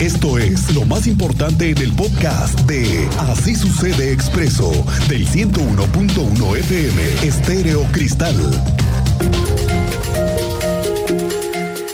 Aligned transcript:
Esto 0.00 0.36
es 0.36 0.74
lo 0.74 0.84
más 0.84 1.06
importante 1.06 1.70
en 1.70 1.78
el 1.78 1.90
podcast 1.90 2.60
de 2.60 3.08
Así 3.18 3.54
sucede 3.54 4.12
expreso 4.12 4.70
del 5.08 5.26
101.1 5.26 6.56
FM 6.58 7.02
Estéreo 7.26 7.82
Cristal. 7.92 8.36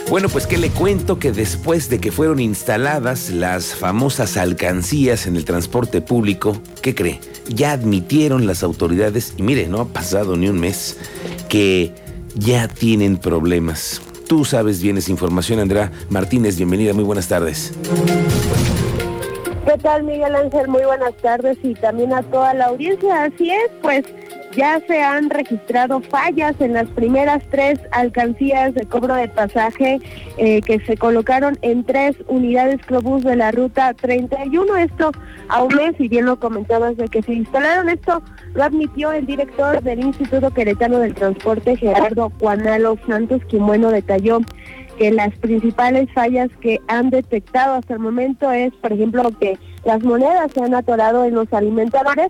Bueno, 0.09 0.27
pues 0.27 0.47
que 0.47 0.57
le 0.57 0.69
cuento 0.69 1.17
que 1.17 1.31
después 1.31 1.89
de 1.89 2.01
que 2.01 2.11
fueron 2.11 2.41
instaladas 2.41 3.29
las 3.29 3.73
famosas 3.73 4.35
alcancías 4.35 5.25
en 5.25 5.37
el 5.37 5.45
transporte 5.45 6.01
público, 6.01 6.61
¿qué 6.81 6.93
cree? 6.93 7.21
Ya 7.47 7.71
admitieron 7.71 8.45
las 8.45 8.63
autoridades, 8.63 9.33
y 9.37 9.43
mire, 9.43 9.67
no 9.67 9.79
ha 9.79 9.87
pasado 9.87 10.35
ni 10.35 10.49
un 10.49 10.59
mes, 10.59 10.97
que 11.47 11.95
ya 12.35 12.67
tienen 12.67 13.15
problemas. 13.15 14.01
Tú 14.33 14.45
sabes 14.45 14.81
bien 14.81 14.97
información, 15.09 15.59
Andrea 15.59 15.91
Martínez, 16.09 16.57
bienvenida, 16.57 16.91
muy 16.91 17.03
buenas 17.03 17.27
tardes. 17.27 17.71
¿Qué 19.63 19.77
tal, 19.77 20.01
Miguel 20.05 20.35
Ángel? 20.35 20.69
Muy 20.69 20.81
buenas 20.81 21.15
tardes 21.17 21.55
y 21.61 21.75
también 21.75 22.11
a 22.13 22.23
toda 22.23 22.55
la 22.55 22.65
audiencia. 22.65 23.25
Así 23.25 23.51
es, 23.51 23.69
pues 23.83 24.03
ya 24.55 24.79
se 24.87 25.01
han 25.01 25.29
registrado 25.29 26.01
fallas 26.01 26.55
en 26.59 26.73
las 26.73 26.87
primeras 26.89 27.43
tres 27.49 27.79
alcancías 27.91 28.73
de 28.73 28.85
cobro 28.85 29.15
de 29.15 29.27
pasaje 29.27 29.99
eh, 30.37 30.61
que 30.61 30.79
se 30.81 30.97
colocaron 30.97 31.57
en 31.61 31.83
tres 31.83 32.15
unidades 32.27 32.81
Clobús 32.85 33.23
de 33.23 33.35
la 33.35 33.51
ruta 33.51 33.93
31. 33.93 34.77
Esto 34.77 35.11
a 35.49 35.63
un 35.63 35.75
mes, 35.75 35.95
y 35.99 36.07
bien 36.07 36.25
lo 36.25 36.39
comentabas 36.39 36.97
de 36.97 37.07
que 37.07 37.21
se 37.21 37.33
instalaron 37.33 37.89
esto, 37.89 38.21
lo 38.53 38.63
admitió 38.63 39.11
el 39.11 39.25
director 39.25 39.81
del 39.81 39.99
Instituto 39.99 40.51
Queretano 40.51 40.99
del 40.99 41.13
Transporte, 41.13 41.75
Gerardo 41.75 42.31
Juanalo 42.39 42.97
Santos, 43.07 43.41
quien 43.49 43.65
bueno 43.65 43.91
detalló 43.91 44.41
que 44.97 45.11
las 45.11 45.33
principales 45.37 46.11
fallas 46.13 46.49
que 46.61 46.79
han 46.87 47.09
detectado 47.09 47.75
hasta 47.75 47.95
el 47.95 47.99
momento 47.99 48.51
es, 48.51 48.73
por 48.75 48.93
ejemplo, 48.93 49.31
que 49.39 49.57
las 49.85 50.03
monedas 50.03 50.51
se 50.53 50.61
han 50.61 50.75
atorado 50.75 51.25
en 51.25 51.33
los 51.33 51.51
alimentadores 51.51 52.29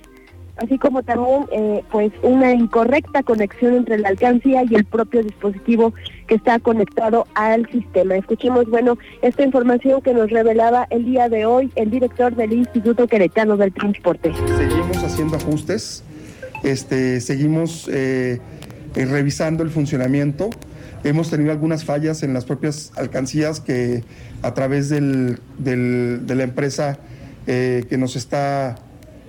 así 0.58 0.78
como 0.78 1.04
también 1.04 1.46
eh, 1.52 1.84
pues 1.92 2.12
una 2.22 2.54
incorrecta 2.54 3.24
conexión 3.24 3.76
entre 3.76 3.98
la 3.98 4.10
alcancía 4.10 4.64
y 4.70 4.76
el 4.76 4.86
propio 4.86 5.24
dispositivo 5.24 5.94
que 6.28 6.36
está 6.36 6.60
conectado 6.60 7.26
al 7.34 7.70
sistema. 7.72 8.16
Escuchemos, 8.16 8.70
bueno, 8.70 8.98
esta 9.22 9.44
información 9.44 10.02
que 10.02 10.14
nos 10.14 10.30
revelaba 10.30 10.88
el 10.90 11.06
día 11.06 11.30
de 11.30 11.46
hoy 11.46 11.72
el 11.76 11.90
director 11.90 12.36
del 12.36 12.54
Instituto 12.54 13.08
Queretano 13.08 13.58
del 13.58 13.74
Transporte. 13.74 14.32
Seguimos 14.58 15.04
haciendo 15.04 15.38
ajustes, 15.38 16.04
este, 16.64 17.20
seguimos 17.20 17.88
eh, 17.92 18.40
eh, 18.96 19.06
revisando 19.06 19.64
el 19.64 19.72
funcionamiento. 19.72 20.50
Hemos 21.04 21.30
tenido 21.30 21.52
algunas 21.52 21.84
fallas 21.84 22.24
en 22.24 22.34
las 22.34 22.46
propias 22.46 22.94
alcancías 22.96 23.60
que 23.60 24.04
a 24.42 24.54
través 24.54 24.88
del, 24.88 25.40
de 25.58 26.36
la 26.36 26.44
empresa 26.44 26.98
que 27.46 27.98
nos 27.98 28.16
está 28.16 28.78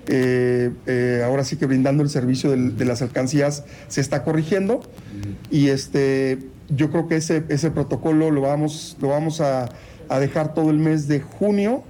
eh, 0.09 0.71
eh, 0.87 1.23
ahora 1.25 1.45
sí 1.45 1.57
que 1.57 1.67
brindando 1.67 2.03
el 2.03 2.11
servicio 2.11 2.51
de, 2.51 2.85
las 2.85 3.03
alcancías 3.03 3.65
se 3.89 4.01
está 4.01 4.23
corrigiendo. 4.23 4.83
Y 5.51 5.69
este 5.69 6.39
yo 6.69 6.91
creo 6.91 7.09
que 7.09 7.17
ese, 7.17 7.45
ese 7.49 7.71
protocolo 7.71 8.31
lo 8.31 8.43
vamos, 8.43 8.97
lo 9.01 9.09
vamos 9.09 9.41
a, 9.41 9.69
dejar 10.21 10.55
todo 10.55 10.71
el 10.71 10.79
mes 10.79 11.09
de 11.09 11.21
junio, 11.21 11.83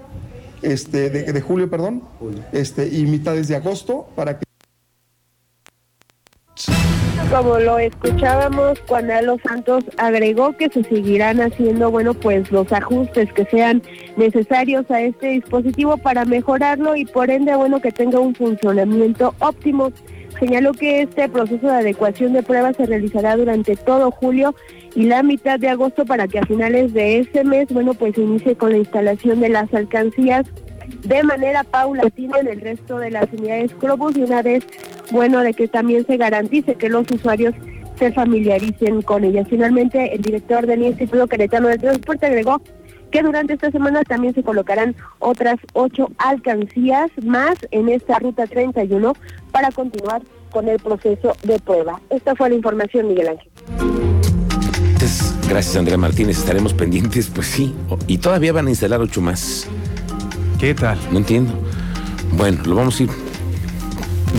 este, 0.62 1.10
de, 1.10 1.32
de 1.32 1.40
julio, 1.40 1.68
perdón, 1.68 2.02
este, 2.52 2.88
y 2.88 3.04
mitades 3.04 3.48
de 3.48 3.56
agosto 3.56 4.08
para 4.16 4.38
que 4.38 4.43
como 7.34 7.58
lo 7.58 7.80
escuchábamos, 7.80 8.78
Juan 8.86 9.08
Santos 9.44 9.82
agregó 9.96 10.56
que 10.56 10.68
se 10.68 10.84
seguirán 10.84 11.40
haciendo, 11.40 11.90
bueno, 11.90 12.14
pues 12.14 12.52
los 12.52 12.72
ajustes 12.72 13.32
que 13.32 13.44
sean 13.46 13.82
necesarios 14.16 14.88
a 14.88 15.00
este 15.00 15.30
dispositivo 15.30 15.96
para 15.96 16.24
mejorarlo 16.24 16.94
y 16.94 17.04
por 17.04 17.30
ende, 17.30 17.56
bueno, 17.56 17.80
que 17.80 17.90
tenga 17.90 18.20
un 18.20 18.36
funcionamiento 18.36 19.34
óptimo. 19.40 19.90
Señaló 20.38 20.74
que 20.74 21.02
este 21.02 21.28
proceso 21.28 21.66
de 21.66 21.74
adecuación 21.74 22.34
de 22.34 22.44
pruebas 22.44 22.76
se 22.76 22.86
realizará 22.86 23.36
durante 23.36 23.74
todo 23.74 24.12
julio 24.12 24.54
y 24.94 25.06
la 25.06 25.24
mitad 25.24 25.58
de 25.58 25.70
agosto 25.70 26.04
para 26.06 26.28
que 26.28 26.38
a 26.38 26.46
finales 26.46 26.94
de 26.94 27.18
ese 27.18 27.42
mes, 27.42 27.66
bueno, 27.70 27.94
pues 27.94 28.16
inicie 28.16 28.54
con 28.54 28.70
la 28.70 28.78
instalación 28.78 29.40
de 29.40 29.48
las 29.48 29.74
alcancías 29.74 30.46
de 31.02 31.22
manera 31.22 31.64
paulatina 31.64 32.38
en 32.38 32.48
el 32.48 32.60
resto 32.60 32.98
de 32.98 33.10
las 33.10 33.32
unidades 33.32 33.72
Crobus 33.74 34.16
y 34.16 34.22
una 34.22 34.42
vez, 34.42 34.64
bueno, 35.10 35.40
de 35.40 35.54
que 35.54 35.68
también 35.68 36.06
se 36.06 36.16
garantice 36.16 36.74
que 36.74 36.88
los 36.88 37.10
usuarios 37.10 37.54
se 37.98 38.12
familiaricen 38.12 39.02
con 39.02 39.24
ellas. 39.24 39.46
Finalmente, 39.48 40.14
el 40.14 40.22
director 40.22 40.66
del 40.66 40.82
Instituto 40.82 41.26
Queretano 41.26 41.68
de 41.68 41.78
Transporte 41.78 42.26
agregó 42.26 42.60
que 43.10 43.22
durante 43.22 43.54
esta 43.54 43.70
semana 43.70 44.02
también 44.02 44.34
se 44.34 44.42
colocarán 44.42 44.96
otras 45.20 45.56
ocho 45.72 46.10
alcancías 46.18 47.10
más 47.22 47.54
en 47.70 47.88
esta 47.88 48.18
ruta 48.18 48.46
31 48.46 49.14
para 49.52 49.70
continuar 49.70 50.22
con 50.50 50.68
el 50.68 50.80
proceso 50.80 51.32
de 51.44 51.58
prueba. 51.60 52.00
Esta 52.10 52.34
fue 52.34 52.48
la 52.48 52.56
información, 52.56 53.08
Miguel 53.08 53.28
Ángel. 53.28 53.48
Gracias, 55.48 55.76
Andrea 55.76 55.98
Martínez. 55.98 56.38
Estaremos 56.38 56.74
pendientes, 56.74 57.28
pues 57.32 57.46
sí. 57.46 57.74
Y 58.08 58.18
todavía 58.18 58.52
van 58.52 58.66
a 58.66 58.70
instalar 58.70 59.00
ocho 59.00 59.20
más. 59.20 59.68
¿Qué 60.58 60.74
tal? 60.74 60.98
No 61.12 61.18
entiendo. 61.18 61.52
Bueno, 62.32 62.62
lo 62.64 62.74
vamos 62.74 62.98
a 62.98 63.04
ir 63.04 63.23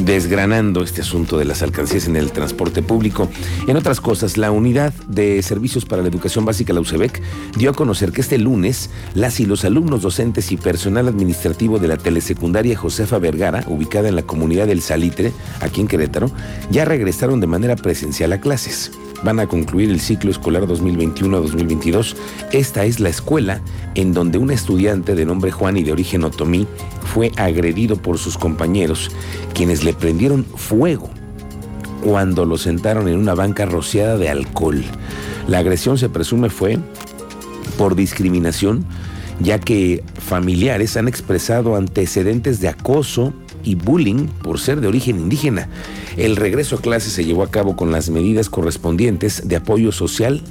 desgranando 0.03 0.83
este 0.83 1.01
asunto 1.01 1.38
de 1.38 1.45
las 1.45 1.61
alcancías 1.61 2.07
en 2.07 2.16
el 2.16 2.31
transporte 2.31 2.83
público. 2.83 3.29
En 3.67 3.78
otras 3.78 4.01
cosas, 4.01 4.38
la 4.38 4.51
Unidad 4.51 4.94
de 5.07 5.41
Servicios 5.41 5.85
para 5.85 6.01
la 6.01 6.09
Educación 6.09 6.45
Básica, 6.45 6.73
la 6.73 6.81
UCEBEC, 6.81 7.22
dio 7.57 7.69
a 7.69 7.73
conocer 7.73 8.11
que 8.11 8.22
este 8.22 8.38
lunes 8.38 8.89
las 9.13 9.39
y 9.39 9.45
los 9.45 9.63
alumnos 9.66 10.01
docentes 10.01 10.51
y 10.51 10.57
personal 10.57 11.07
administrativo 11.07 11.79
de 11.79 11.88
la 11.88 11.97
telesecundaria 11.97 12.78
Josefa 12.78 13.19
Vergara, 13.19 13.63
ubicada 13.67 14.09
en 14.09 14.16
la 14.16 14.23
comunidad 14.23 14.67
del 14.67 14.81
Salitre, 14.81 15.31
aquí 15.61 15.81
en 15.81 15.88
Querétaro, 15.88 16.29
ya 16.69 16.85
regresaron 16.85 17.39
de 17.39 17.47
manera 17.47 17.75
presencial 17.75 18.34
a 18.34 18.41
clases 18.41 18.91
van 19.24 19.40
a 19.40 19.48
concluir 19.48 19.90
el 19.90 20.00
ciclo 20.00 20.31
escolar 20.31 20.64
2021-2022. 20.64 22.16
Esta 22.52 22.86
es 22.86 23.00
la 23.00 23.09
escuela 23.09 23.62
en 23.96 24.14
donde 24.14 24.38
un 24.38 24.52
estudiante 24.52 25.16
de 25.16 25.26
nombre 25.26 25.52
Juan 25.52 25.78
y 25.78 25.84
de 25.84 25.92
origen 25.92 26.24
otomí 26.24 26.68
fue 27.14 27.31
agredido 27.38 27.96
por 27.96 28.18
sus 28.18 28.38
compañeros, 28.38 29.12
quienes 29.53 29.84
le 29.84 29.94
prendieron 29.94 30.44
fuego 30.44 31.09
cuando 32.03 32.46
lo 32.46 32.58
sentaron 32.58 33.08
en 33.08 33.18
una 33.18 33.34
banca 33.34 33.66
rociada 33.66 34.18
de 34.18 34.30
alcohol. 34.30 34.84
La 35.47 35.59
agresión 35.59 35.97
se 35.97 36.09
presume 36.09 36.50
fue 36.50 36.78
por 37.78 37.96
discriminación, 37.96 38.86
ya 39.40 39.59
que 39.59 40.03
familiares 40.20 40.97
han 40.97 41.08
expresado 41.08 41.76
antecedentes 41.76 42.59
de 42.59 42.70
acoso 42.70 43.34
y 43.64 43.76
bullying 43.76 44.28
por 44.44 44.59
ser 44.59 44.82
de 44.82 44.88
origen 44.88 45.20
indígena. 45.20 45.68
El 46.18 46.38
regreso 46.38 46.78
a 46.78 46.81
clase 46.81 47.09
se 47.09 47.26
llevó 47.26 47.44
a 47.44 47.52
cabo 47.52 47.76
con 47.76 47.92
las 47.92 48.09
medidas 48.09 48.50
correspondientes 48.50 49.48
de 49.48 49.58
apoyo 49.58 49.92
social 49.92 50.42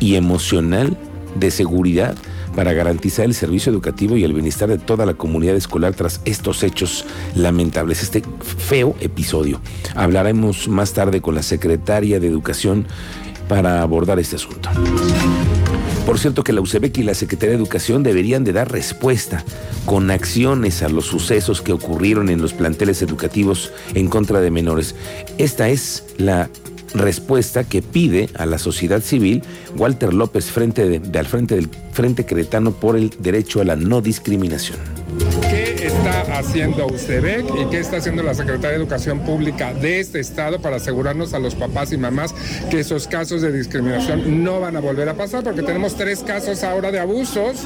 y 0.00 0.14
emocional 0.14 0.96
de 1.34 1.50
seguridad 1.50 2.16
para 2.56 2.72
garantizar 2.72 3.26
el 3.26 3.34
servicio 3.34 3.70
educativo 3.70 4.16
y 4.16 4.24
el 4.24 4.32
bienestar 4.32 4.68
de 4.68 4.78
toda 4.78 5.06
la 5.06 5.14
comunidad 5.14 5.56
escolar 5.56 5.94
tras 5.94 6.20
estos 6.24 6.62
hechos 6.62 7.04
lamentables, 7.34 8.02
este 8.02 8.22
feo 8.40 8.96
episodio. 9.00 9.60
Hablaremos 9.94 10.68
más 10.68 10.92
tarde 10.92 11.20
con 11.20 11.34
la 11.34 11.42
secretaria 11.42 12.18
de 12.18 12.26
Educación 12.26 12.86
para 13.46 13.82
abordar 13.82 14.18
este 14.18 14.36
asunto. 14.36 14.70
Por 16.08 16.18
cierto 16.18 16.42
que 16.42 16.54
la 16.54 16.62
UCEBEC 16.62 16.96
y 16.96 17.02
la 17.02 17.12
Secretaría 17.12 17.50
de 17.50 17.62
Educación 17.62 18.02
deberían 18.02 18.42
de 18.42 18.54
dar 18.54 18.72
respuesta 18.72 19.44
con 19.84 20.10
acciones 20.10 20.82
a 20.82 20.88
los 20.88 21.04
sucesos 21.04 21.60
que 21.60 21.74
ocurrieron 21.74 22.30
en 22.30 22.40
los 22.40 22.54
planteles 22.54 23.02
educativos 23.02 23.72
en 23.92 24.08
contra 24.08 24.40
de 24.40 24.50
menores. 24.50 24.94
Esta 25.36 25.68
es 25.68 26.06
la 26.16 26.48
respuesta 26.94 27.64
que 27.64 27.82
pide 27.82 28.30
a 28.38 28.46
la 28.46 28.56
sociedad 28.56 29.02
civil 29.02 29.42
Walter 29.76 30.14
López 30.14 30.46
frente 30.46 30.98
al 31.12 31.26
frente 31.26 31.56
del 31.56 31.68
Frente 31.92 32.24
Cretano 32.24 32.72
por 32.72 32.96
el 32.96 33.10
derecho 33.18 33.60
a 33.60 33.64
la 33.64 33.76
no 33.76 34.00
discriminación 34.00 34.97
está 35.82 36.22
haciendo 36.38 36.86
UCEBEC 36.86 37.46
y 37.60 37.70
qué 37.70 37.78
está 37.78 37.98
haciendo 37.98 38.22
la 38.22 38.34
Secretaría 38.34 38.70
de 38.70 38.76
Educación 38.76 39.20
Pública 39.20 39.72
de 39.72 40.00
este 40.00 40.18
estado 40.18 40.60
para 40.60 40.76
asegurarnos 40.76 41.34
a 41.34 41.38
los 41.38 41.54
papás 41.54 41.92
y 41.92 41.96
mamás 41.96 42.34
que 42.70 42.80
esos 42.80 43.06
casos 43.06 43.42
de 43.42 43.52
discriminación 43.52 44.42
no 44.42 44.60
van 44.60 44.76
a 44.76 44.80
volver 44.80 45.08
a 45.08 45.14
pasar, 45.14 45.44
porque 45.44 45.62
tenemos 45.62 45.94
tres 45.94 46.20
casos 46.20 46.64
ahora 46.64 46.90
de 46.90 46.98
abusos, 46.98 47.62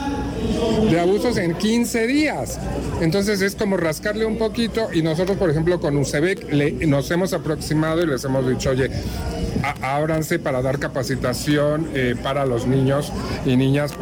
de 0.91 1.01
abusos 1.01 1.39
en 1.39 1.55
15 1.55 2.07
días. 2.07 2.59
Entonces 3.01 3.41
es 3.41 3.55
como 3.55 3.77
rascarle 3.77 4.27
un 4.27 4.37
poquito 4.37 4.89
y 4.93 5.03
nosotros, 5.03 5.39
por 5.39 5.51
ejemplo, 5.51 5.81
con 5.81 5.97
UCEBEC 5.97 6.53
le, 6.53 6.73
nos 6.87 7.11
hemos 7.11 7.33
aproximado 7.33 8.03
y 8.03 8.07
les 8.07 8.25
hemos 8.25 8.49
dicho, 8.49 8.71
oye, 8.71 8.91
ábranse 9.83 10.39
para 10.39 10.63
dar 10.63 10.79
capacitación 10.79 11.89
eh, 11.95 12.15
para 12.23 12.47
los 12.47 12.67
niños 12.67 13.13
y 13.45 13.57
niñas 13.57 13.93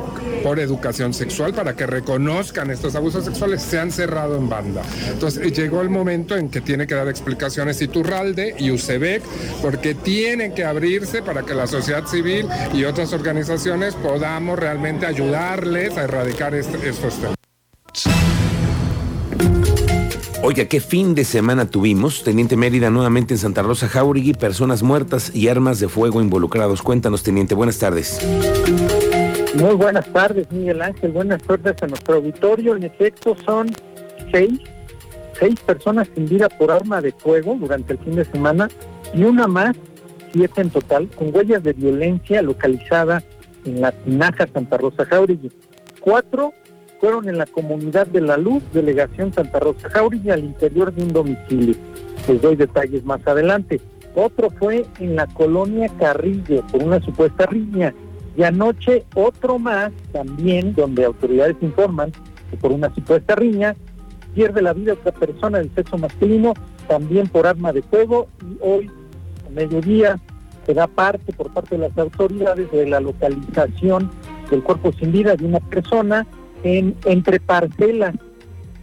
por 0.42 0.58
educación 0.58 1.12
sexual 1.14 1.52
para 1.54 1.76
que 1.76 1.86
reconozcan 1.86 2.70
estos 2.70 2.94
abusos 2.94 3.24
sexuales, 3.24 3.62
se 3.62 3.78
han 3.78 3.90
cerrado 3.90 4.36
en 4.36 4.48
banda. 4.48 4.82
Entonces 5.08 5.52
llegó 5.52 5.80
el 5.82 5.90
momento 5.90 6.36
en 6.36 6.48
que 6.48 6.60
tiene 6.60 6.86
que 6.86 6.94
dar 6.94 7.08
explicaciones 7.08 7.80
Iturralde 7.82 8.54
y 8.58 8.70
UCEBEC, 8.70 9.22
porque 9.62 9.94
tienen 9.94 10.54
que 10.54 10.64
abrirse 10.64 11.22
para 11.22 11.42
que 11.42 11.54
la 11.54 11.66
sociedad 11.66 12.06
civil 12.06 12.46
y 12.72 12.84
otras 12.84 13.12
organizaciones 13.12 13.94
podamos 13.94 14.58
realmente 14.58 15.06
ayudarles 15.06 15.96
a 15.96 16.04
erradicar 16.04 16.54
estos 16.54 17.14
temas. 17.20 18.39
Oiga, 20.42 20.64
qué 20.64 20.80
fin 20.80 21.14
de 21.14 21.24
semana 21.24 21.66
tuvimos. 21.66 22.24
Teniente 22.24 22.56
Mérida 22.56 22.90
nuevamente 22.90 23.34
en 23.34 23.38
Santa 23.38 23.62
Rosa 23.62 23.88
Jauregui, 23.88 24.32
personas 24.32 24.82
muertas 24.82 25.34
y 25.34 25.48
armas 25.48 25.80
de 25.80 25.88
fuego 25.88 26.20
involucrados. 26.22 26.82
Cuéntanos, 26.82 27.22
teniente, 27.22 27.54
buenas 27.54 27.78
tardes. 27.78 28.18
Muy 29.54 29.74
buenas 29.74 30.10
tardes, 30.12 30.50
Miguel 30.50 30.80
Ángel. 30.80 31.12
Buenas 31.12 31.42
tardes 31.42 31.82
a 31.82 31.86
nuestro 31.86 32.14
auditorio. 32.14 32.74
En 32.74 32.84
efecto, 32.84 33.36
son 33.44 33.70
seis, 34.32 34.60
seis 35.38 35.60
personas 35.60 36.08
sin 36.14 36.26
vida 36.26 36.48
por 36.48 36.70
arma 36.70 37.00
de 37.02 37.12
fuego 37.12 37.56
durante 37.60 37.92
el 37.92 37.98
fin 37.98 38.16
de 38.16 38.24
semana 38.24 38.70
y 39.12 39.24
una 39.24 39.46
más, 39.46 39.76
siete 40.32 40.62
en 40.62 40.70
total, 40.70 41.08
con 41.10 41.34
huellas 41.34 41.62
de 41.62 41.74
violencia 41.74 42.40
localizada 42.40 43.22
en 43.64 43.80
la 43.80 43.92
Tinaja 43.92 44.48
Santa 44.52 44.78
Rosa 44.78 45.04
Jauregui. 45.04 45.52
Cuatro 46.00 46.54
fueron 47.00 47.28
en 47.28 47.38
la 47.38 47.46
comunidad 47.46 48.06
de 48.06 48.20
La 48.20 48.36
Luz, 48.36 48.62
delegación 48.72 49.32
Santa 49.32 49.58
Rosa 49.58 49.88
Jauregui, 49.88 50.30
al 50.30 50.44
interior 50.44 50.92
de 50.92 51.02
un 51.02 51.12
domicilio. 51.12 51.74
Les 52.28 52.42
doy 52.42 52.56
detalles 52.56 53.04
más 53.04 53.26
adelante. 53.26 53.80
Otro 54.14 54.50
fue 54.50 54.84
en 54.98 55.16
la 55.16 55.26
colonia 55.26 55.88
Carrillo, 55.98 56.62
por 56.70 56.82
una 56.82 57.00
supuesta 57.00 57.46
riña. 57.46 57.94
Y 58.36 58.42
anoche 58.42 59.04
otro 59.14 59.58
más, 59.58 59.92
también, 60.12 60.74
donde 60.74 61.04
autoridades 61.04 61.56
informan 61.62 62.12
que 62.50 62.56
por 62.56 62.70
una 62.70 62.94
supuesta 62.94 63.34
riña, 63.34 63.74
pierde 64.34 64.62
la 64.62 64.74
vida 64.74 64.92
otra 64.92 65.12
persona 65.12 65.58
del 65.58 65.74
sexo 65.74 65.96
masculino, 65.96 66.54
también 66.86 67.28
por 67.28 67.46
arma 67.46 67.72
de 67.72 67.82
fuego. 67.82 68.28
Y 68.42 68.58
hoy, 68.60 68.90
a 69.46 69.50
mediodía, 69.50 70.20
se 70.66 70.74
da 70.74 70.86
parte 70.86 71.32
por 71.32 71.50
parte 71.52 71.76
de 71.78 71.88
las 71.88 71.96
autoridades 71.96 72.70
de 72.70 72.86
la 72.86 73.00
localización 73.00 74.10
del 74.50 74.62
cuerpo 74.62 74.92
sin 74.92 75.12
vida 75.12 75.34
de 75.34 75.46
una 75.46 75.60
persona 75.60 76.26
en, 76.62 76.94
entre 77.04 77.40
parcelas 77.40 78.14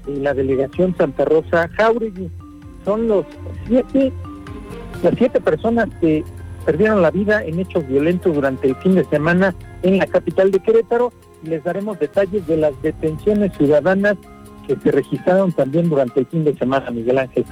de 0.05 0.17
la 0.17 0.33
delegación 0.33 0.95
Santa 0.97 1.25
Rosa 1.25 1.69
Jauregui. 1.69 2.29
Son 2.85 3.07
los 3.07 3.25
siete, 3.67 4.11
las 5.03 5.13
siete 5.17 5.41
personas 5.41 5.89
que 5.99 6.23
perdieron 6.65 7.01
la 7.01 7.11
vida 7.11 7.43
en 7.43 7.59
hechos 7.59 7.87
violentos 7.87 8.33
durante 8.33 8.67
el 8.67 8.75
fin 8.77 8.95
de 8.95 9.05
semana 9.05 9.55
en 9.83 9.97
la 9.97 10.07
capital 10.07 10.51
de 10.51 10.59
Querétaro 10.59 11.11
les 11.43 11.63
daremos 11.63 11.99
detalles 11.99 12.45
de 12.47 12.57
las 12.57 12.81
detenciones 12.81 13.55
ciudadanas 13.57 14.17
que 14.67 14.75
se 14.75 14.91
registraron 14.91 15.51
también 15.51 15.89
durante 15.89 16.19
el 16.19 16.25
fin 16.25 16.43
de 16.43 16.55
semana, 16.55 16.91
Miguel 16.91 17.19
Ángel. 17.19 17.45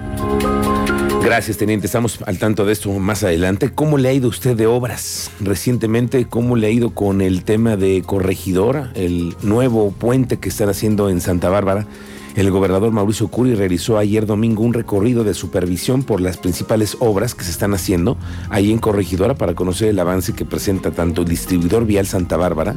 Gracias, 1.26 1.58
teniente. 1.58 1.88
Estamos 1.88 2.20
al 2.28 2.38
tanto 2.38 2.66
de 2.66 2.74
esto 2.74 2.92
más 2.92 3.24
adelante. 3.24 3.72
¿Cómo 3.74 3.98
le 3.98 4.10
ha 4.10 4.14
ido 4.14 4.30
usted 4.30 4.56
de 4.56 4.68
obras 4.68 5.32
recientemente? 5.40 6.28
¿Cómo 6.28 6.56
le 6.56 6.68
ha 6.68 6.70
ido 6.70 6.92
con 6.92 7.20
el 7.20 7.44
tema 7.44 7.78
de 7.78 8.04
Corregidora, 8.06 8.92
el 8.94 9.36
nuevo 9.42 9.90
puente 9.90 10.38
que 10.38 10.50
están 10.50 10.70
haciendo 10.70 11.10
en 11.10 11.22
Santa 11.22 11.50
Bárbara? 11.50 11.88
El 12.36 12.52
gobernador 12.52 12.92
Mauricio 12.92 13.30
Curi 13.30 13.56
realizó 13.56 13.98
ayer 13.98 14.26
domingo 14.26 14.62
un 14.62 14.74
recorrido 14.74 15.24
de 15.24 15.34
supervisión 15.34 16.04
por 16.04 16.20
las 16.20 16.36
principales 16.36 16.98
obras 17.00 17.34
que 17.34 17.46
se 17.46 17.52
están 17.52 17.74
haciendo 17.74 18.18
ahí 18.50 18.74
en 18.74 18.78
Corregidora 18.78 19.36
para 19.36 19.54
conocer 19.54 19.88
el 19.88 20.00
avance 20.00 20.34
que 20.34 20.44
presenta 20.44 20.92
tanto 20.92 21.22
el 21.22 21.30
distribuidor 21.30 21.86
vial 21.86 22.06
Santa 22.08 22.36
Bárbara, 22.36 22.76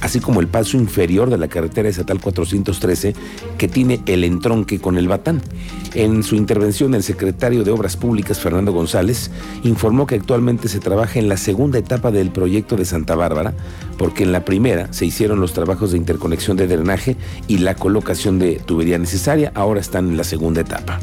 así 0.00 0.20
como 0.20 0.38
el 0.38 0.46
paso 0.46 0.76
inferior 0.76 1.28
de 1.28 1.38
la 1.38 1.48
carretera 1.48 1.88
estatal 1.88 2.20
413 2.20 3.16
que 3.58 3.66
tiene 3.66 4.00
el 4.06 4.22
entronque 4.22 4.78
con 4.78 4.96
el 4.96 5.08
Batán. 5.08 5.42
En 5.94 6.22
su 6.22 6.36
intervención, 6.36 6.94
el 6.94 7.02
secretario 7.02 7.64
de 7.64 7.72
Obras 7.72 7.96
Públicas, 7.96 8.38
Fernando 8.38 8.72
González, 8.72 9.32
informó 9.64 10.06
que 10.06 10.14
actualmente 10.14 10.68
se 10.68 10.78
trabaja 10.78 11.18
en 11.18 11.28
la 11.28 11.36
segunda 11.36 11.80
etapa 11.80 12.12
del 12.12 12.30
proyecto 12.30 12.76
de 12.76 12.84
Santa 12.84 13.16
Bárbara, 13.16 13.54
porque 13.98 14.22
en 14.22 14.30
la 14.30 14.44
primera 14.44 14.92
se 14.92 15.04
hicieron 15.04 15.40
los 15.40 15.52
trabajos 15.52 15.90
de 15.90 15.98
interconexión 15.98 16.56
de 16.56 16.68
drenaje 16.68 17.16
y 17.48 17.58
la 17.58 17.74
colocación 17.74 18.38
de 18.38 18.60
tubería 18.64 18.99
necesaria, 19.00 19.50
ahora 19.54 19.80
están 19.80 20.08
en 20.08 20.16
la 20.16 20.24
segunda 20.24 20.60
etapa. 20.60 21.00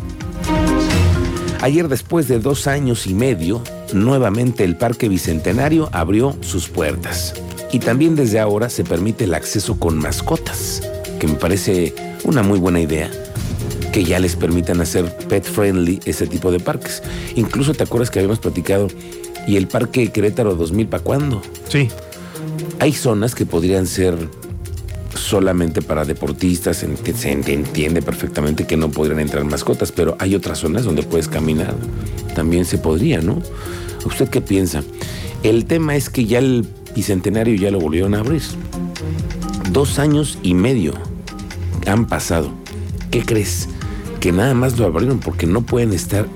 Ayer, 1.61 1.87
después 1.87 2.27
de 2.27 2.39
dos 2.39 2.67
años 2.67 3.07
y 3.07 3.13
medio, 3.13 3.61
nuevamente 3.91 4.63
el 4.63 4.77
Parque 4.77 5.09
Bicentenario 5.09 5.89
abrió 5.91 6.37
sus 6.41 6.69
puertas. 6.69 7.33
Y 7.71 7.79
también 7.79 8.15
desde 8.15 8.39
ahora 8.39 8.69
se 8.69 8.83
permite 8.83 9.25
el 9.25 9.33
acceso 9.33 9.77
con 9.79 9.97
mascotas, 9.97 10.81
que 11.19 11.27
me 11.27 11.33
parece 11.33 11.93
una 12.23 12.43
muy 12.43 12.59
buena 12.59 12.79
idea 12.79 13.09
que 13.91 14.03
ya 14.03 14.19
les 14.19 14.35
permitan 14.35 14.79
hacer 14.79 15.11
pet 15.27 15.43
friendly 15.43 15.99
ese 16.05 16.27
tipo 16.27 16.51
de 16.51 16.59
parques. 16.59 17.01
Incluso 17.33 17.73
te 17.73 17.83
acuerdas 17.83 18.11
que 18.11 18.19
habíamos 18.19 18.37
platicado, 18.37 18.89
¿y 19.47 19.57
el 19.57 19.67
Parque 19.67 20.11
Querétaro 20.11 20.53
2000 20.53 20.87
para 20.87 21.03
cuándo? 21.03 21.41
Sí. 21.67 21.89
Hay 22.79 22.93
zonas 22.93 23.33
que 23.33 23.47
podrían 23.47 23.87
ser 23.87 24.15
solamente 25.17 25.81
para 25.81 26.05
deportistas, 26.05 26.77
se 26.77 27.31
entiende 27.31 28.01
perfectamente 28.01 28.65
que 28.65 28.77
no 28.77 28.89
podrían 28.89 29.19
entrar 29.19 29.43
mascotas, 29.43 29.91
pero 29.91 30.15
hay 30.19 30.35
otras 30.35 30.59
zonas 30.59 30.83
donde 30.83 31.03
puedes 31.03 31.27
caminar. 31.27 31.75
También 32.35 32.65
se 32.65 32.77
podría, 32.77 33.21
¿no? 33.21 33.41
¿Usted 34.05 34.29
qué 34.29 34.41
piensa? 34.41 34.83
El 35.43 35.65
tema 35.65 35.95
es 35.95 36.09
que 36.09 36.25
ya 36.25 36.39
el 36.39 36.67
bicentenario 36.95 37.55
ya 37.55 37.71
lo 37.71 37.79
volvieron 37.79 38.15
a 38.15 38.19
abrir. 38.19 38.41
Dos 39.71 39.99
años 39.99 40.39
y 40.43 40.53
medio 40.53 40.93
han 41.85 42.05
pasado. 42.05 42.51
¿Qué 43.11 43.23
crees? 43.23 43.69
Que 44.19 44.31
nada 44.31 44.53
más 44.53 44.77
lo 44.77 44.85
abrieron 44.85 45.19
porque 45.19 45.45
no 45.45 45.61
pueden 45.61 45.93
estar 45.93 46.27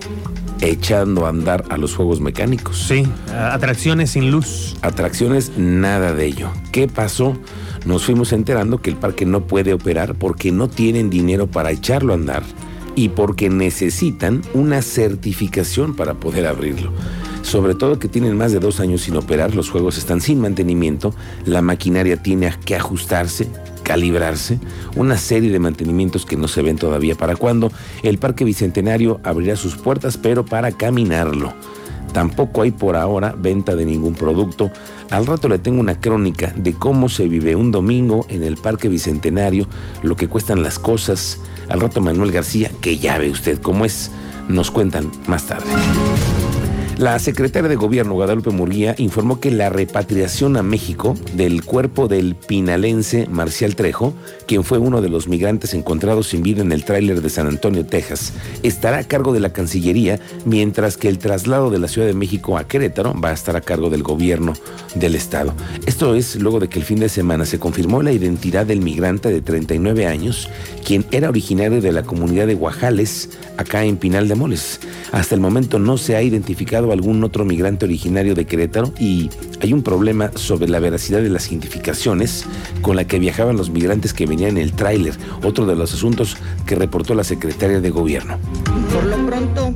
echando 0.61 1.25
a 1.25 1.29
andar 1.29 1.65
a 1.69 1.77
los 1.77 1.95
juegos 1.95 2.21
mecánicos. 2.21 2.77
Sí, 2.77 3.07
atracciones 3.33 4.11
sin 4.11 4.29
luz. 4.29 4.75
Atracciones, 4.81 5.53
nada 5.57 6.13
de 6.13 6.25
ello. 6.25 6.51
¿Qué 6.71 6.87
pasó? 6.87 7.35
Nos 7.85 8.05
fuimos 8.05 8.31
enterando 8.33 8.79
que 8.79 8.89
el 8.89 8.95
parque 8.95 9.25
no 9.25 9.47
puede 9.47 9.73
operar 9.73 10.15
porque 10.15 10.51
no 10.51 10.69
tienen 10.69 11.09
dinero 11.09 11.47
para 11.47 11.71
echarlo 11.71 12.13
a 12.13 12.15
andar 12.15 12.43
y 12.95 13.09
porque 13.09 13.49
necesitan 13.49 14.41
una 14.53 14.81
certificación 14.81 15.95
para 15.95 16.15
poder 16.15 16.45
abrirlo. 16.45 16.91
Sobre 17.41 17.73
todo 17.73 17.99
que 17.99 18.07
tienen 18.07 18.37
más 18.37 18.51
de 18.51 18.59
dos 18.59 18.79
años 18.79 19.01
sin 19.01 19.15
operar, 19.15 19.55
los 19.55 19.69
juegos 19.69 19.97
están 19.97 20.21
sin 20.21 20.39
mantenimiento, 20.39 21.13
la 21.45 21.61
maquinaria 21.61 22.21
tiene 22.21 22.53
que 22.65 22.75
ajustarse, 22.75 23.47
calibrarse, 23.83 24.59
una 24.95 25.17
serie 25.17 25.51
de 25.51 25.59
mantenimientos 25.59 26.25
que 26.25 26.37
no 26.37 26.47
se 26.47 26.61
ven 26.61 26.77
todavía 26.77 27.15
para 27.15 27.35
cuándo. 27.35 27.71
El 28.03 28.19
Parque 28.19 28.45
Bicentenario 28.45 29.19
abrirá 29.23 29.55
sus 29.55 29.75
puertas, 29.75 30.17
pero 30.17 30.45
para 30.45 30.71
caminarlo. 30.71 31.53
Tampoco 32.13 32.61
hay 32.61 32.71
por 32.71 32.95
ahora 32.95 33.33
venta 33.37 33.75
de 33.75 33.85
ningún 33.85 34.13
producto. 34.13 34.69
Al 35.11 35.25
rato 35.25 35.49
le 35.49 35.59
tengo 35.59 35.81
una 35.81 35.99
crónica 35.99 36.53
de 36.55 36.73
cómo 36.73 37.09
se 37.09 37.27
vive 37.27 37.57
un 37.57 37.69
domingo 37.69 38.25
en 38.29 38.43
el 38.43 38.55
Parque 38.55 38.87
Bicentenario, 38.87 39.67
lo 40.03 40.15
que 40.15 40.29
cuestan 40.29 40.63
las 40.63 40.79
cosas. 40.79 41.39
Al 41.67 41.81
rato 41.81 41.99
Manuel 41.99 42.31
García, 42.31 42.71
que 42.81 42.97
ya 42.97 43.17
ve 43.17 43.29
usted 43.29 43.61
cómo 43.61 43.83
es, 43.83 44.09
nos 44.47 44.71
cuentan 44.71 45.11
más 45.27 45.47
tarde. 45.47 45.69
La 47.01 47.17
secretaria 47.17 47.67
de 47.67 47.77
Gobierno, 47.77 48.13
Guadalupe 48.13 48.51
Murguía, 48.51 48.93
informó 48.99 49.39
que 49.39 49.49
la 49.49 49.69
repatriación 49.69 50.55
a 50.55 50.61
México 50.61 51.17
del 51.33 51.65
cuerpo 51.65 52.07
del 52.07 52.35
pinalense 52.35 53.25
Marcial 53.27 53.75
Trejo, 53.75 54.13
quien 54.45 54.63
fue 54.63 54.77
uno 54.77 55.01
de 55.01 55.09
los 55.09 55.27
migrantes 55.27 55.73
encontrados 55.73 56.27
sin 56.27 56.43
vida 56.43 56.61
en 56.61 56.71
el 56.71 56.85
tráiler 56.85 57.23
de 57.23 57.29
San 57.31 57.47
Antonio, 57.47 57.87
Texas, 57.87 58.33
estará 58.61 58.99
a 58.99 59.03
cargo 59.03 59.33
de 59.33 59.39
la 59.39 59.51
Cancillería, 59.51 60.19
mientras 60.45 60.95
que 60.95 61.07
el 61.07 61.17
traslado 61.17 61.71
de 61.71 61.79
la 61.79 61.87
Ciudad 61.87 62.05
de 62.05 62.13
México 62.13 62.55
a 62.55 62.67
Querétaro 62.67 63.19
va 63.19 63.29
a 63.29 63.33
estar 63.33 63.55
a 63.55 63.61
cargo 63.61 63.89
del 63.89 64.03
gobierno 64.03 64.53
del 64.93 65.15
Estado. 65.15 65.55
Esto 65.87 66.13
es 66.13 66.35
luego 66.35 66.59
de 66.59 66.69
que 66.69 66.77
el 66.77 66.85
fin 66.85 66.99
de 66.99 67.09
semana 67.09 67.47
se 67.47 67.57
confirmó 67.57 68.03
la 68.03 68.11
identidad 68.11 68.67
del 68.67 68.81
migrante 68.81 69.29
de 69.29 69.41
39 69.41 70.05
años, 70.05 70.49
quien 70.85 71.07
era 71.09 71.29
originario 71.29 71.81
de 71.81 71.93
la 71.93 72.03
comunidad 72.03 72.45
de 72.45 72.53
Guajales, 72.53 73.31
acá 73.57 73.85
en 73.85 73.97
Pinal 73.97 74.27
de 74.27 74.35
Moles. 74.35 74.79
Hasta 75.11 75.33
el 75.33 75.41
momento 75.41 75.79
no 75.79 75.97
se 75.97 76.15
ha 76.15 76.21
identificado 76.21 76.90
algún 76.93 77.23
otro 77.23 77.45
migrante 77.45 77.85
originario 77.85 78.35
de 78.35 78.45
Querétaro 78.45 78.93
y 78.99 79.29
hay 79.61 79.73
un 79.73 79.83
problema 79.83 80.31
sobre 80.35 80.67
la 80.67 80.79
veracidad 80.79 81.21
de 81.21 81.29
las 81.29 81.51
identificaciones 81.51 82.45
con 82.81 82.95
la 82.95 83.05
que 83.05 83.19
viajaban 83.19 83.57
los 83.57 83.69
migrantes 83.69 84.13
que 84.13 84.25
venían 84.25 84.51
en 84.51 84.63
el 84.63 84.73
tráiler, 84.73 85.15
otro 85.43 85.65
de 85.65 85.75
los 85.75 85.93
asuntos 85.93 86.37
que 86.65 86.75
reportó 86.75 87.15
la 87.15 87.23
secretaria 87.23 87.81
de 87.81 87.89
Gobierno. 87.89 88.37
Por 88.93 89.05
lo 89.05 89.25
pronto, 89.25 89.75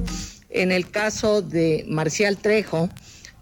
en 0.50 0.72
el 0.72 0.89
caso 0.89 1.41
de 1.41 1.86
Marcial 1.88 2.38
Trejo, 2.38 2.89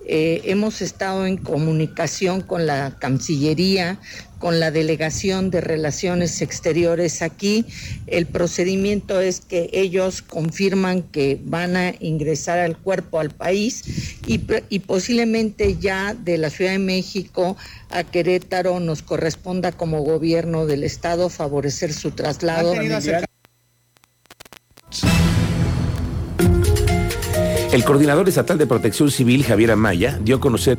eh, 0.05 0.41
hemos 0.45 0.81
estado 0.81 1.25
en 1.25 1.37
comunicación 1.37 2.41
con 2.41 2.65
la 2.65 2.97
Cancillería, 2.99 3.99
con 4.39 4.59
la 4.59 4.71
Delegación 4.71 5.51
de 5.51 5.61
Relaciones 5.61 6.41
Exteriores 6.41 7.21
aquí. 7.21 7.65
El 8.07 8.25
procedimiento 8.25 9.21
es 9.21 9.39
que 9.39 9.69
ellos 9.71 10.21
confirman 10.21 11.03
que 11.03 11.39
van 11.43 11.77
a 11.77 11.93
ingresar 12.01 12.59
al 12.59 12.77
cuerpo 12.77 13.19
al 13.19 13.29
país 13.29 14.17
y, 14.27 14.41
y 14.69 14.79
posiblemente 14.79 15.77
ya 15.77 16.13
de 16.13 16.37
la 16.37 16.49
Ciudad 16.49 16.71
de 16.71 16.79
México 16.79 17.55
a 17.89 18.03
Querétaro 18.03 18.81
nos 18.81 19.01
corresponda 19.01 19.71
como 19.71 20.01
gobierno 20.01 20.65
del 20.65 20.83
Estado 20.83 21.29
favorecer 21.29 21.93
su 21.93 22.11
traslado. 22.11 22.73
El 27.73 27.83
coordinador 27.83 28.29
estatal 28.29 28.59
de 28.59 28.67
protección 28.67 29.09
civil, 29.09 29.43
Javier 29.43 29.71
Amaya, 29.71 30.19
dio 30.23 30.35
a 30.35 30.39
conocer 30.39 30.77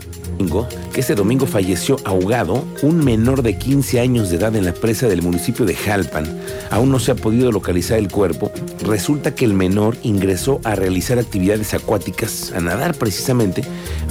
que 0.92 1.00
este 1.00 1.16
domingo 1.16 1.44
falleció 1.44 1.96
ahogado 2.04 2.64
un 2.82 3.04
menor 3.04 3.42
de 3.42 3.58
15 3.58 3.98
años 3.98 4.30
de 4.30 4.36
edad 4.36 4.54
en 4.54 4.64
la 4.64 4.74
presa 4.74 5.08
del 5.08 5.20
municipio 5.20 5.66
de 5.66 5.74
Jalpan. 5.74 6.24
Aún 6.70 6.92
no 6.92 7.00
se 7.00 7.10
ha 7.10 7.16
podido 7.16 7.50
localizar 7.50 7.98
el 7.98 8.12
cuerpo. 8.12 8.52
Resulta 8.86 9.34
que 9.34 9.44
el 9.44 9.54
menor 9.54 9.96
ingresó 10.04 10.60
a 10.62 10.76
realizar 10.76 11.18
actividades 11.18 11.74
acuáticas, 11.74 12.52
a 12.52 12.60
nadar 12.60 12.94
precisamente, 12.94 13.64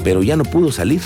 pero 0.04 0.22
ya 0.22 0.36
no 0.36 0.44
pudo 0.44 0.70
salir. 0.74 1.00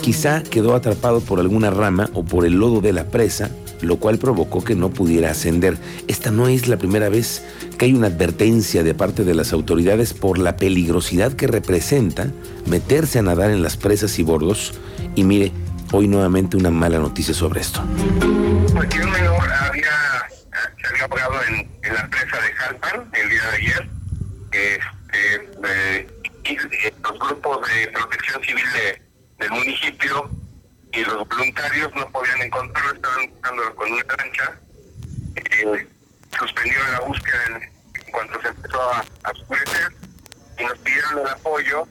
Quizá 0.00 0.42
quedó 0.42 0.74
atrapado 0.74 1.20
por 1.20 1.38
alguna 1.38 1.70
rama 1.70 2.10
o 2.14 2.24
por 2.24 2.44
el 2.44 2.54
lodo 2.54 2.80
de 2.80 2.92
la 2.92 3.04
presa 3.04 3.48
lo 3.82 3.96
cual 3.96 4.18
provocó 4.18 4.64
que 4.64 4.74
no 4.74 4.90
pudiera 4.90 5.30
ascender. 5.30 5.76
Esta 6.08 6.30
no 6.30 6.48
es 6.48 6.68
la 6.68 6.78
primera 6.78 7.08
vez 7.08 7.42
hay 7.84 7.94
una 7.94 8.06
advertencia 8.06 8.84
de 8.84 8.94
parte 8.94 9.24
de 9.24 9.34
las 9.34 9.52
autoridades 9.52 10.14
por 10.14 10.38
la 10.38 10.56
peligrosidad 10.56 11.32
que 11.32 11.48
representa 11.48 12.28
meterse 12.66 13.18
a 13.18 13.22
nadar 13.22 13.50
en 13.50 13.62
las 13.62 13.76
presas 13.76 14.18
y 14.20 14.22
bordos. 14.22 14.78
Y 15.16 15.24
mire, 15.24 15.50
hoy 15.90 16.06
nuevamente 16.06 16.56
una 16.56 16.70
mala 16.70 16.98
noticia 16.98 17.34
sobre 17.34 17.60
esto. 17.60 17.82
Porque 18.72 19.00
un 19.00 19.10
menor 19.10 19.52
había, 19.52 19.90
se 20.30 21.04
en, 21.04 21.94
la 21.94 22.08
presa 22.08 22.40
de 22.40 22.52
Jalpan 22.52 23.10
el 23.14 23.28
día 23.30 23.42
de 23.42 23.56
ayer. 23.56 23.88
Este, 24.52 26.06
eh, 26.44 26.94
los 27.02 27.18
grupos 27.18 27.68
de 27.68 27.88
protección 27.88 28.42
civil 28.44 28.64
del 29.40 29.50
municipio 29.50 30.30
y 30.92 31.04
los 31.04 31.28
voluntarios 31.28 31.90
no 31.96 32.08
podían 32.10 32.42
encontrarlo, 32.42 32.92
estaban 32.92 33.30
buscándolo 33.30 33.74
con 33.74 33.92
una 33.92 34.04
lancha. 34.18 34.60
Eh, 35.34 35.86
suspendieron 36.38 36.92
la 36.92 37.00
búsqueda 37.00 37.38
en, 37.48 37.71
cuanto 38.22 38.42
se 38.42 38.48
empezó 38.48 38.80
a, 38.80 39.04
oscurecer 39.30 39.92
y 40.58 40.64
nos 40.64 40.78
pidieron 40.78 41.18
el 41.20 41.26
apoyo 41.28 41.86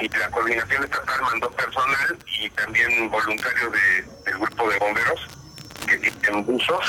y 0.00 0.08
la 0.08 0.30
coordinación 0.30 0.84
estatal 0.84 1.20
mandó 1.22 1.50
personal 1.52 2.18
y 2.38 2.50
también 2.50 3.10
voluntarios 3.10 3.72
del 4.24 4.38
grupo 4.38 4.68
de 4.68 4.78
bomberos 4.78 5.20
que 5.86 5.98
tienen 6.10 6.44
buzos. 6.44 6.84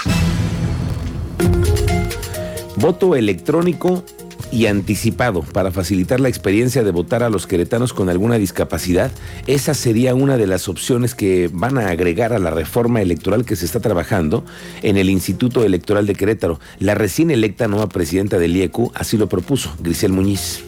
Voto 2.77 3.15
electrónico 3.15 4.03
y 4.51 4.67
anticipado 4.67 5.41
para 5.41 5.71
facilitar 5.71 6.19
la 6.19 6.29
experiencia 6.29 6.83
de 6.83 6.91
votar 6.91 7.23
a 7.23 7.29
los 7.29 7.47
queretanos 7.47 7.93
con 7.93 8.09
alguna 8.09 8.37
discapacidad. 8.37 9.11
Esa 9.47 9.73
sería 9.73 10.15
una 10.15 10.37
de 10.37 10.47
las 10.47 10.67
opciones 10.67 11.15
que 11.15 11.49
van 11.51 11.77
a 11.77 11.89
agregar 11.89 12.33
a 12.33 12.39
la 12.39 12.51
reforma 12.51 13.01
electoral 13.01 13.45
que 13.45 13.55
se 13.55 13.65
está 13.65 13.79
trabajando 13.79 14.43
en 14.81 14.97
el 14.97 15.09
Instituto 15.09 15.63
Electoral 15.63 16.05
de 16.05 16.15
Querétaro. 16.15 16.59
La 16.79 16.95
recién 16.95 17.31
electa 17.31 17.67
nueva 17.67 17.89
presidenta 17.89 18.37
del 18.39 18.55
IECU 18.55 18.91
así 18.95 19.17
lo 19.17 19.27
propuso, 19.27 19.75
Grisel 19.79 20.11
Muñiz. 20.11 20.63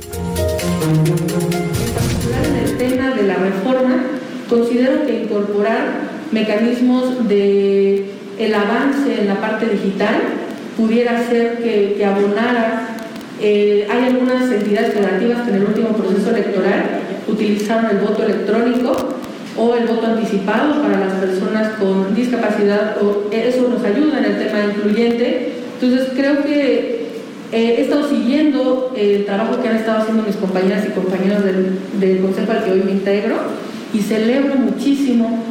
En 2.46 2.56
el 2.56 2.78
tema 2.78 3.16
de 3.16 3.24
la 3.24 3.36
reforma, 3.36 4.04
considero 4.50 5.06
que 5.06 5.24
incorporar 5.24 6.08
mecanismos 6.32 7.28
de 7.28 8.12
el 8.38 8.54
avance 8.54 9.22
en 9.22 9.28
la 9.28 9.42
parte 9.42 9.66
digital 9.68 10.22
pudiera 10.78 11.28
ser 11.28 11.58
que, 11.58 11.96
que 11.98 12.06
abonara 12.06 12.97
eh, 13.39 13.88
hay 13.89 14.03
algunas 14.03 14.51
entidades 14.51 14.94
federativas 14.94 15.41
que 15.44 15.50
en 15.51 15.56
el 15.58 15.63
último 15.65 15.89
proceso 15.89 16.32
electoral 16.32 17.01
utilizaron 17.27 17.91
el 17.91 17.98
voto 17.98 18.24
electrónico 18.24 18.96
o 19.56 19.75
el 19.75 19.86
voto 19.86 20.08
anticipado 20.08 20.82
para 20.82 21.00
las 21.00 21.13
personas 21.13 21.74
con 21.79 22.15
discapacidad, 22.15 22.98
o 23.01 23.27
eso 23.32 23.67
nos 23.70 23.84
ayuda 23.84 24.20
en 24.20 24.25
el 24.25 24.38
tema 24.38 24.65
incluyente. 24.65 25.53
Entonces 25.79 26.10
creo 26.15 26.44
que 26.44 27.08
eh, 27.51 27.75
he 27.77 27.82
estado 27.82 28.10
siguiendo 28.10 28.94
el 28.96 29.25
trabajo 29.25 29.62
que 29.62 29.70
han 29.70 29.77
estado 29.77 30.00
haciendo 30.00 30.24
mis 30.24 30.36
compañeras 30.36 30.86
y 30.88 30.91
compañeros 30.91 31.44
del, 31.44 31.79
del 32.00 32.22
Consejo 32.22 32.51
al 32.51 32.63
que 32.63 32.72
hoy 32.72 32.82
me 32.84 32.91
integro 32.91 33.36
y 33.94 34.00
celebro 34.00 34.56
muchísimo 34.56 35.44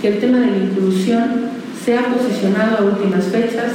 que 0.00 0.08
el 0.08 0.20
tema 0.20 0.38
de 0.40 0.46
la 0.46 0.56
inclusión 0.56 1.50
sea 1.84 2.02
posicionado 2.04 2.78
a 2.78 2.82
últimas 2.82 3.24
fechas, 3.24 3.72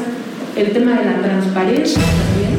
el 0.56 0.72
tema 0.72 1.00
de 1.00 1.06
la 1.06 1.22
transparencia 1.22 2.02
también 2.02 2.55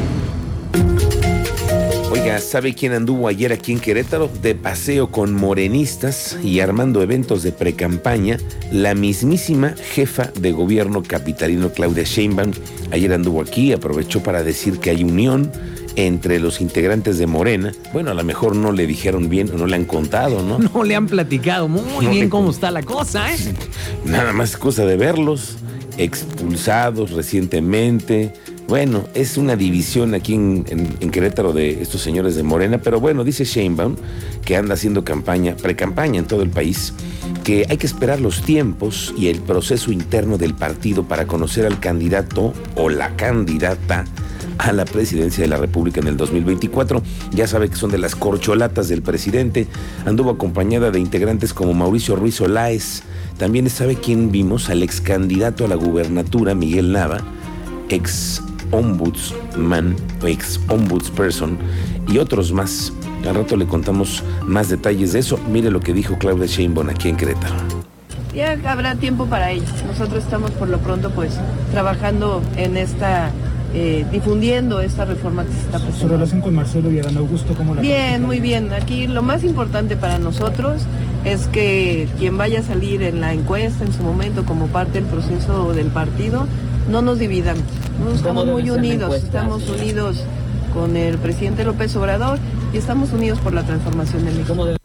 Oiga, 2.09 2.39
¿sabe 2.39 2.73
quién 2.73 2.93
anduvo 2.93 3.27
ayer 3.27 3.51
aquí 3.51 3.73
en 3.73 3.81
Querétaro? 3.81 4.29
De 4.41 4.55
paseo 4.55 5.11
con 5.11 5.33
morenistas 5.33 6.37
y 6.41 6.61
armando 6.61 7.01
eventos 7.01 7.43
de 7.43 7.51
precampaña. 7.51 8.37
La 8.71 8.95
mismísima 8.95 9.75
jefa 9.93 10.31
de 10.39 10.53
gobierno 10.53 11.03
capitalino, 11.03 11.69
Claudia 11.71 12.03
Sheinbaum, 12.03 12.53
ayer 12.91 13.11
anduvo 13.11 13.41
aquí, 13.41 13.73
aprovechó 13.73 14.23
para 14.23 14.41
decir 14.41 14.79
que 14.79 14.91
hay 14.91 15.03
unión 15.03 15.51
entre 15.97 16.39
los 16.39 16.61
integrantes 16.61 17.17
de 17.17 17.27
Morena. 17.27 17.73
Bueno, 17.91 18.11
a 18.11 18.13
lo 18.13 18.23
mejor 18.23 18.55
no 18.55 18.71
le 18.71 18.87
dijeron 18.87 19.27
bien 19.27 19.51
no 19.53 19.67
le 19.67 19.75
han 19.75 19.85
contado, 19.85 20.43
¿no? 20.43 20.59
No 20.59 20.83
le 20.85 20.95
han 20.95 21.07
platicado 21.07 21.67
muy 21.67 22.07
bien 22.07 22.29
cómo 22.29 22.51
está 22.51 22.71
la 22.71 22.83
cosa, 22.83 23.33
¿eh? 23.33 23.37
Nada 24.05 24.31
más 24.31 24.55
cosa 24.55 24.85
de 24.85 24.95
verlos, 24.95 25.57
expulsados 25.97 27.11
recientemente 27.11 28.31
bueno, 28.67 29.05
es 29.13 29.37
una 29.37 29.55
división 29.55 30.13
aquí 30.13 30.33
en, 30.33 30.63
Querétaro 31.11 31.53
de 31.53 31.81
estos 31.81 32.01
señores 32.01 32.35
de 32.35 32.43
Morena, 32.43 32.79
pero 32.79 32.99
bueno, 32.99 33.23
dice 33.23 33.45
Sheinbaum, 33.45 33.95
que 34.43 34.57
anda 34.57 34.73
haciendo 34.73 35.05
campaña, 35.05 35.55
pre-campaña 35.55 36.19
en 36.19 36.25
todo 36.25 36.43
el 36.43 36.49
país, 36.49 36.93
que 37.45 37.65
hay 37.69 37.77
que 37.77 37.87
esperar 37.87 38.19
los 38.19 38.41
tiempos 38.41 39.13
y 39.17 39.27
el 39.27 39.39
proceso 39.39 39.91
interno 39.91 40.37
del 40.37 40.53
partido 40.53 41.03
para 41.03 41.27
conocer 41.27 41.65
al 41.65 41.79
candidato 41.79 42.53
o 42.75 42.89
la 42.89 43.15
candidata 43.15 44.03
a 44.57 44.73
la 44.73 44.83
presidencia 44.83 45.43
de 45.43 45.49
la 45.49 45.57
República 45.57 46.01
en 46.01 46.07
el 46.07 46.17
2024. 46.17 47.01
Ya 47.31 47.47
sabe 47.47 47.69
que 47.69 47.75
son 47.75 47.91
de 47.91 47.99
las 47.99 48.15
corcholatas 48.15 48.89
del 48.89 49.01
presidente. 49.01 49.67
Anduvo 50.05 50.31
acompañada 50.31 50.91
de 50.91 50.99
integrantes 50.99 51.53
como 51.53 51.73
Mauricio 51.73 52.15
Ruiz 52.15 52.41
Olaez. 52.41 53.03
También 53.37 53.69
sabe 53.69 53.95
quién 53.95 54.31
vimos 54.31 54.69
al 54.69 54.83
ex 54.83 54.99
candidato 54.99 55.63
a 55.63 55.67
la 55.67 55.75
gubernatura, 55.75 56.55
Miguel 56.55 56.91
Nava, 56.91 57.21
ex 57.89 58.41
ombudsman, 58.71 59.95
ex 60.25 60.59
ombudsperson 60.67 61.57
y 62.07 62.17
otros 62.17 62.51
más. 62.51 62.93
Al 63.27 63.35
rato 63.35 63.57
le 63.57 63.65
contamos 63.65 64.23
más 64.45 64.69
detalles 64.69 65.13
de 65.13 65.19
eso. 65.19 65.39
Mire 65.51 65.71
lo 65.71 65.79
que 65.79 65.93
dijo 65.93 66.17
Claudia 66.17 66.45
Sheinbaum 66.45 66.89
aquí 66.89 67.09
en 67.09 67.17
Querétaro. 67.17 67.55
Ya 68.33 68.57
habrá 68.65 68.95
tiempo 68.95 69.25
para 69.25 69.51
ellos. 69.51 69.69
Nosotros 69.85 70.23
estamos 70.23 70.51
por 70.51 70.69
lo 70.69 70.77
pronto 70.79 71.09
pues 71.11 71.33
trabajando 71.71 72.41
en 72.55 72.77
esta 72.77 73.31
eh, 73.73 74.05
difundiendo 74.11 74.79
esta 74.79 75.05
reforma 75.05 75.43
que 75.43 75.51
se 75.51 75.59
está 75.59 75.79
presentando. 75.79 75.99
¿Su 75.99 76.07
relación 76.07 76.41
con 76.41 76.55
Marcelo 76.55 76.91
y 76.91 76.99
Adán 76.99 77.17
Augusto 77.17 77.53
cómo 77.55 77.75
la 77.75 77.81
Bien, 77.81 78.23
muy 78.23 78.39
bien. 78.39 78.71
Aquí 78.73 79.07
lo 79.07 79.23
más 79.23 79.43
importante 79.43 79.97
para 79.97 80.19
nosotros 80.19 80.83
es 81.25 81.47
que 81.47 82.07
quien 82.17 82.37
vaya 82.37 82.61
a 82.61 82.63
salir 82.63 83.03
en 83.03 83.19
la 83.19 83.33
encuesta 83.33 83.83
en 83.83 83.91
su 83.91 84.03
momento 84.03 84.45
como 84.45 84.67
parte 84.67 85.01
del 85.01 85.05
proceso 85.09 85.73
del 85.73 85.87
partido 85.87 86.47
no 86.89 87.01
nos 87.01 87.19
dividamos. 87.19 87.63
Estamos 88.13 88.45
muy 88.45 88.69
unidos, 88.69 89.15
estamos 89.15 89.67
unidos 89.69 90.23
con 90.73 90.95
el 90.95 91.17
presidente 91.17 91.63
López 91.63 91.95
Obrador 91.95 92.39
y 92.73 92.77
estamos 92.77 93.11
unidos 93.11 93.39
por 93.39 93.53
la 93.53 93.63
transformación 93.63 94.25
del 94.25 94.35
México. 94.35 94.77